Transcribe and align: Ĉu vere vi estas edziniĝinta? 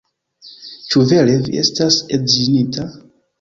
Ĉu 0.93 1.03
vere 1.11 1.35
vi 1.49 1.61
estas 1.65 1.99
edziniĝinta? 2.19 2.89